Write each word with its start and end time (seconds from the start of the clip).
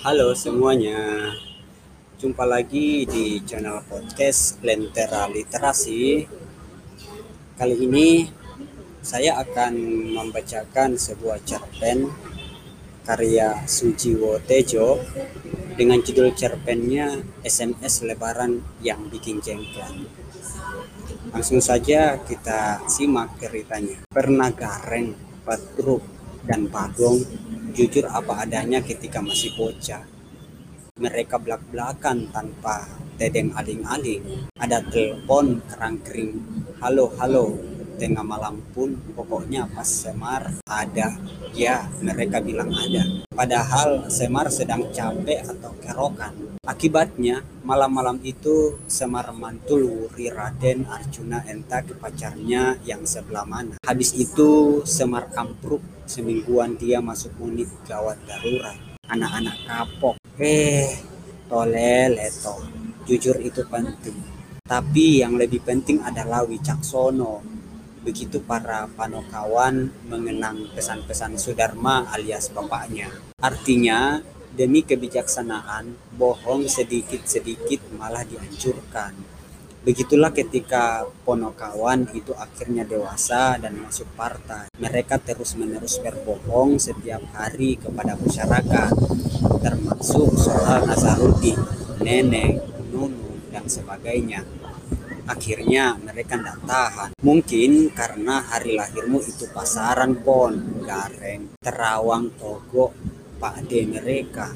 Halo 0.00 0.32
semuanya, 0.32 1.28
jumpa 2.16 2.48
lagi 2.48 3.04
di 3.04 3.36
channel 3.44 3.84
podcast 3.84 4.56
Lentera 4.64 5.28
Literasi. 5.28 6.24
Kali 7.52 7.76
ini 7.76 8.24
saya 9.04 9.36
akan 9.44 9.76
membacakan 10.16 10.96
sebuah 10.96 11.44
cerpen 11.44 12.08
karya 13.04 13.68
Sujiwo 13.68 14.40
Tejo 14.40 15.04
dengan 15.76 16.00
judul 16.00 16.32
cerpennya 16.32 17.20
SMS 17.44 18.00
Lebaran 18.00 18.80
yang 18.80 19.04
bikin 19.12 19.44
jengkel. 19.44 20.08
Langsung 21.28 21.60
saja 21.60 22.16
kita 22.24 22.88
simak 22.88 23.36
ceritanya. 23.36 24.00
Pernah 24.08 24.48
gareng, 24.48 25.12
petruk, 25.44 26.00
dan 26.48 26.72
bagong 26.72 27.20
jujur 27.70 28.06
apa 28.10 28.46
adanya 28.46 28.82
ketika 28.82 29.22
masih 29.22 29.54
bocah. 29.54 30.02
Mereka 31.00 31.40
belak-belakan 31.40 32.28
tanpa 32.28 32.84
tedeng 33.16 33.56
aling-aling. 33.56 34.50
Ada 34.58 34.84
telepon 34.90 35.64
kerang-kering. 35.64 36.36
Halo, 36.82 37.08
halo. 37.16 37.56
Tengah 37.96 38.24
malam 38.24 38.64
pun 38.72 38.96
pokoknya 39.16 39.68
pas 39.72 39.84
Semar 39.84 40.60
ada. 40.68 41.08
Ya, 41.56 41.88
mereka 42.00 42.40
bilang 42.40 42.72
ada. 42.72 43.04
Padahal 43.32 44.08
Semar 44.12 44.48
sedang 44.52 44.88
capek 44.92 45.44
atau 45.44 45.72
kerokan. 45.80 46.49
Akibatnya, 46.70 47.42
malam-malam 47.66 48.22
itu 48.22 48.78
Semar 48.86 49.34
mantul 49.34 49.90
wuri 49.90 50.30
Raden 50.30 50.86
Arjuna 50.86 51.42
Enta 51.50 51.82
ke 51.82 51.98
pacarnya 51.98 52.78
yang 52.86 53.02
sebelah 53.02 53.42
mana. 53.42 53.74
Habis 53.82 54.14
itu 54.14 54.78
Semar 54.86 55.34
ampruk 55.34 55.82
semingguan 56.06 56.78
dia 56.78 57.02
masuk 57.02 57.34
unit 57.42 57.66
gawat 57.90 58.22
darurat. 58.22 58.78
Anak-anak 59.02 59.66
kapok. 59.66 60.14
Eh, 60.38 60.94
tolel 61.50 62.22
eto. 62.22 62.62
Jujur 63.02 63.42
itu 63.42 63.66
penting. 63.66 64.14
Tapi 64.62 65.26
yang 65.26 65.34
lebih 65.34 65.66
penting 65.66 65.98
adalah 66.06 66.46
wicaksono. 66.46 67.42
Begitu 68.06 68.46
para 68.46 68.86
panokawan 68.94 69.90
mengenang 70.06 70.70
pesan-pesan 70.78 71.34
Sudarma 71.34 72.06
alias 72.14 72.46
bapaknya. 72.54 73.10
Artinya, 73.42 74.22
demi 74.54 74.82
kebijaksanaan, 74.82 75.94
bohong 76.18 76.66
sedikit-sedikit 76.66 77.94
malah 77.94 78.26
dihancurkan. 78.26 79.40
Begitulah 79.80 80.28
ketika 80.28 81.08
Ponokawan 81.24 82.04
itu 82.12 82.36
akhirnya 82.36 82.84
dewasa 82.84 83.56
dan 83.56 83.80
masuk 83.80 84.04
partai. 84.12 84.68
Mereka 84.76 85.16
terus-menerus 85.24 85.96
berbohong 86.04 86.76
setiap 86.76 87.24
hari 87.32 87.80
kepada 87.80 88.12
masyarakat, 88.20 88.92
termasuk 89.64 90.36
soal 90.36 90.84
Nazarudin, 90.84 91.56
Nenek, 92.04 92.60
Nunu, 92.92 93.40
dan 93.48 93.64
sebagainya. 93.72 94.44
Akhirnya 95.24 95.96
mereka 95.96 96.36
tidak 96.36 96.60
tahan. 96.68 97.10
Mungkin 97.24 97.94
karena 97.96 98.44
hari 98.44 98.76
lahirmu 98.76 99.24
itu 99.24 99.48
pasaran 99.48 100.12
pon, 100.20 100.84
gareng, 100.84 101.56
terawang, 101.56 102.28
togo, 102.36 102.92
pak 103.40 103.64
de 103.64 103.88
mereka. 103.88 104.52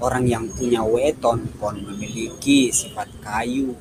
Orang 0.00 0.28
yang 0.28 0.52
punya 0.52 0.84
weton 0.84 1.48
pon 1.56 1.80
memiliki 1.80 2.68
sifat 2.68 3.08
kayu, 3.24 3.72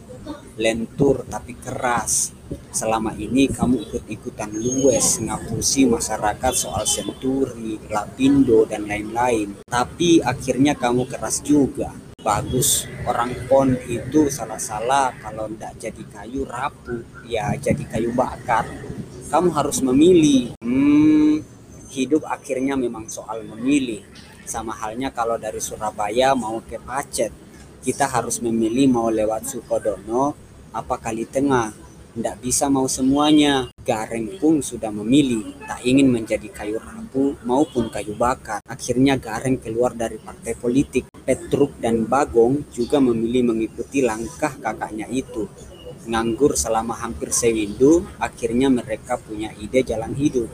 lentur 0.55 1.27
tapi 1.27 1.59
keras. 1.59 2.31
Selama 2.71 3.13
ini 3.19 3.51
kamu 3.51 3.85
ikut-ikutan 3.87 4.51
luwes 4.55 5.19
ngapusi 5.21 5.85
masyarakat 5.85 6.53
soal 6.55 6.87
senturi, 6.87 7.77
lapindo, 7.91 8.63
dan 8.65 8.87
lain-lain. 8.87 9.59
Tapi 9.67 10.23
akhirnya 10.23 10.73
kamu 10.75 11.05
keras 11.05 11.43
juga 11.43 11.91
bagus 12.19 12.83
orang 13.07 13.31
pon 13.47 13.71
itu 13.87 14.27
salah-salah 14.27 15.15
kalau 15.23 15.47
tidak 15.55 15.73
jadi 15.79 16.03
kayu 16.11 16.43
rapuh 16.43 16.99
ya 17.23 17.55
jadi 17.55 17.79
kayu 17.87 18.11
bakar 18.11 18.67
kamu 19.31 19.49
harus 19.55 19.79
memilih 19.79 20.51
hmm, 20.59 21.39
hidup 21.89 22.27
akhirnya 22.27 22.75
memang 22.75 23.07
soal 23.07 23.39
memilih 23.47 24.03
sama 24.49 24.73
halnya 24.73 25.13
kalau 25.13 25.37
dari 25.37 25.61
Surabaya 25.61 26.33
mau 26.33 26.59
ke 26.65 26.81
Pacet 26.81 27.29
kita 27.85 28.09
harus 28.09 28.41
memilih 28.41 28.89
mau 28.91 29.07
lewat 29.07 29.45
Sukodono 29.45 30.33
apa 30.73 30.99
kali 30.99 31.29
tengah 31.29 31.71
tidak 32.09 32.35
bisa 32.41 32.67
mau 32.67 32.89
semuanya 32.89 33.69
Gareng 33.79 34.41
pun 34.41 34.59
sudah 34.59 34.91
memilih 34.91 35.55
tak 35.63 35.85
ingin 35.87 36.09
menjadi 36.11 36.49
kayu 36.51 36.77
rapuh 36.81 37.37
maupun 37.41 37.89
kayu 37.89 38.13
bakar. 38.13 38.61
Akhirnya 38.67 39.17
Gareng 39.17 39.57
keluar 39.57 39.97
dari 39.97 40.21
partai 40.21 40.53
politik. 40.53 41.09
Petruk 41.09 41.77
dan 41.77 42.09
Bagong 42.09 42.69
juga 42.73 42.97
memilih 42.97 43.53
mengikuti 43.53 44.01
langkah 44.01 44.51
kakaknya 44.57 45.05
itu. 45.09 45.45
Nganggur 46.07 46.55
selama 46.55 46.95
hampir 46.95 47.33
sewindu, 47.33 48.07
akhirnya 48.21 48.71
mereka 48.71 49.19
punya 49.19 49.51
ide 49.59 49.83
jalan 49.83 50.15
hidup, 50.15 50.47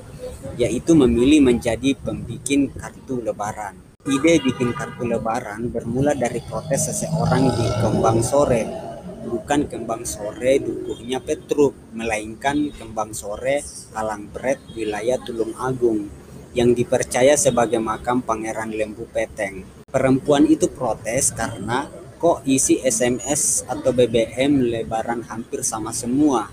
yaitu 0.58 0.98
memilih 0.98 1.46
menjadi 1.46 1.94
pembikin 2.00 2.74
kartu 2.74 3.22
lebaran. 3.22 3.78
Ide 4.06 4.42
bikin 4.42 4.74
kartu 4.74 5.06
lebaran 5.06 5.70
bermula 5.70 6.14
dari 6.18 6.42
protes 6.46 6.90
seseorang 6.90 7.50
di 7.54 7.66
Kembang 7.82 8.22
Sore 8.22 8.86
bukan 9.26 9.66
kembang 9.66 10.06
sore 10.06 10.62
dukuhnya 10.62 11.18
Petruk, 11.18 11.74
melainkan 11.98 12.70
kembang 12.72 13.12
sore 13.12 13.66
Kalangbret 13.92 14.62
wilayah 14.78 15.18
Tulung 15.18 15.58
Agung 15.58 16.08
yang 16.56 16.72
dipercaya 16.72 17.36
sebagai 17.36 17.82
makam 17.82 18.24
Pangeran 18.24 18.72
Lembu 18.72 19.10
Peteng. 19.12 19.66
Perempuan 19.90 20.48
itu 20.48 20.72
protes 20.72 21.36
karena 21.36 21.90
kok 22.16 22.48
isi 22.48 22.80
SMS 22.80 23.68
atau 23.68 23.92
BBM 23.92 24.72
lebaran 24.72 25.28
hampir 25.28 25.62
sama 25.68 25.92
semua. 25.92 26.48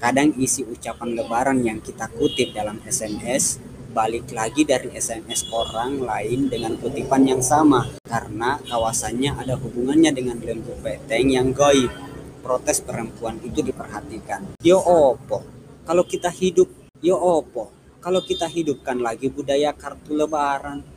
Kadang 0.00 0.32
isi 0.40 0.64
ucapan 0.64 1.12
lebaran 1.12 1.60
yang 1.60 1.84
kita 1.84 2.08
kutip 2.08 2.56
dalam 2.56 2.80
SMS 2.88 3.60
balik 3.88 4.30
lagi 4.30 4.62
dari 4.62 4.94
SMS 4.94 5.48
orang 5.50 5.98
lain 5.98 6.46
dengan 6.46 6.76
kutipan 6.78 7.24
yang 7.24 7.42
sama 7.42 7.88
karena 8.06 8.60
kawasannya 8.68 9.34
ada 9.36 9.58
hubungannya 9.58 10.12
dengan 10.14 10.38
lembu 10.40 10.76
peteng 10.80 11.32
yang 11.32 11.50
goib. 11.50 11.90
Protes 12.38 12.80
perempuan 12.80 13.42
itu 13.44 13.60
diperhatikan. 13.60 14.56
Yo 14.62 14.78
opo, 14.80 15.42
kalau 15.84 16.06
kita 16.06 16.30
hidup, 16.32 16.70
yo 17.02 17.18
opo, 17.18 17.68
kalau 17.98 18.22
kita 18.22 18.46
hidupkan 18.48 19.02
lagi 19.02 19.28
budaya 19.28 19.74
kartu 19.74 20.16
lebaran. 20.16 20.96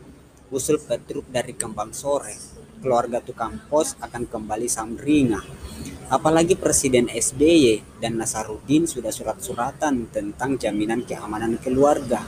Usul 0.51 0.83
Petruk 0.83 1.31
dari 1.31 1.55
Kembang 1.55 1.95
Sore, 1.95 2.35
keluarga 2.81 3.21
tukang 3.21 3.61
pos 3.69 3.93
akan 4.01 4.25
kembali 4.25 4.65
samringah. 4.65 5.45
Apalagi 6.11 6.59
Presiden 6.59 7.07
SBY 7.07 8.01
dan 8.03 8.19
Nasarudin 8.19 8.83
sudah 8.89 9.13
surat-suratan 9.13 10.11
tentang 10.11 10.59
jaminan 10.59 11.07
keamanan 11.07 11.55
keluarga 11.61 12.25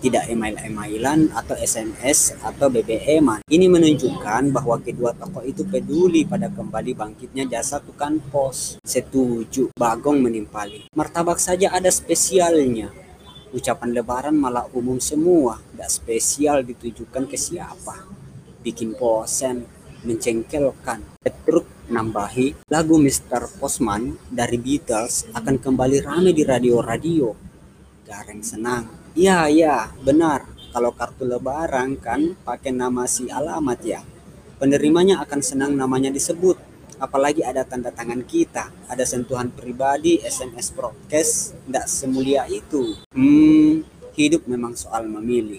tidak 0.00 0.32
email-emailan 0.32 1.28
atau 1.36 1.52
SMS 1.60 2.32
atau 2.40 2.72
BBM. 2.72 3.44
Ini 3.44 3.66
menunjukkan 3.68 4.48
bahwa 4.48 4.80
kedua 4.80 5.12
tokoh 5.12 5.44
itu 5.44 5.62
peduli 5.68 6.24
pada 6.24 6.48
kembali 6.48 6.96
bangkitnya 6.96 7.44
jasa 7.44 7.84
tukang 7.84 8.16
pos. 8.32 8.80
Setuju, 8.80 9.76
Bagong 9.76 10.24
menimpali. 10.24 10.88
Martabak 10.96 11.36
saja 11.36 11.76
ada 11.76 11.92
spesialnya. 11.92 12.88
Ucapan 13.52 13.92
lebaran 13.92 14.36
malah 14.40 14.64
umum 14.72 14.96
semua, 15.02 15.60
tidak 15.60 15.90
spesial 15.92 16.64
ditujukan 16.64 17.28
ke 17.28 17.36
siapa. 17.36 18.08
Bikin 18.64 18.96
posen, 18.96 19.68
mencengkelkan. 20.06 21.02
Petruk 21.20 21.66
nambahi, 21.90 22.66
lagu 22.70 22.96
Mr. 22.96 23.50
Postman 23.58 24.16
dari 24.30 24.56
Beatles 24.56 25.28
akan 25.34 25.58
kembali 25.58 25.98
rame 26.00 26.30
di 26.30 26.46
radio-radio. 26.46 27.34
Gareng 28.06 28.42
senang, 28.42 29.00
Iya, 29.10 29.50
iya, 29.50 29.90
benar. 30.06 30.46
Kalau 30.70 30.94
kartu 30.94 31.26
lebaran 31.26 31.98
kan 31.98 32.38
pakai 32.46 32.70
nama 32.70 33.10
si 33.10 33.26
alamat 33.26 33.78
ya. 33.82 34.06
Penerimanya 34.62 35.18
akan 35.26 35.40
senang 35.42 35.74
namanya 35.74 36.14
disebut. 36.14 36.54
Apalagi 37.02 37.42
ada 37.42 37.66
tanda 37.66 37.90
tangan 37.90 38.22
kita, 38.22 38.70
ada 38.86 39.02
sentuhan 39.02 39.50
pribadi, 39.50 40.22
SMS 40.22 40.70
broadcast, 40.70 41.58
tidak 41.66 41.90
semulia 41.90 42.46
itu. 42.46 42.94
Hmm, 43.10 43.82
hidup 44.14 44.46
memang 44.46 44.78
soal 44.78 45.10
memilih. 45.10 45.58